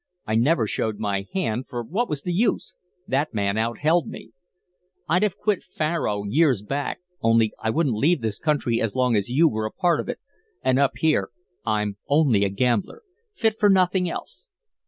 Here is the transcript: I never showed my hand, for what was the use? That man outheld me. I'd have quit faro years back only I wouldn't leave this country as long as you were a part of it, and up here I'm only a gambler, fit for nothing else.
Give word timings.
I 0.25 0.33
never 0.33 0.65
showed 0.65 0.97
my 0.97 1.27
hand, 1.31 1.67
for 1.67 1.83
what 1.83 2.09
was 2.09 2.23
the 2.23 2.33
use? 2.33 2.73
That 3.07 3.35
man 3.35 3.55
outheld 3.55 4.07
me. 4.07 4.31
I'd 5.07 5.21
have 5.21 5.37
quit 5.37 5.61
faro 5.61 6.23
years 6.23 6.63
back 6.63 7.01
only 7.21 7.53
I 7.61 7.69
wouldn't 7.69 7.93
leave 7.95 8.21
this 8.21 8.39
country 8.39 8.81
as 8.81 8.95
long 8.95 9.15
as 9.15 9.29
you 9.29 9.47
were 9.47 9.67
a 9.67 9.71
part 9.71 9.99
of 9.99 10.09
it, 10.09 10.19
and 10.63 10.79
up 10.79 10.93
here 10.95 11.29
I'm 11.67 11.97
only 12.07 12.43
a 12.43 12.49
gambler, 12.49 13.03
fit 13.35 13.59
for 13.59 13.69
nothing 13.69 14.09
else. 14.09 14.49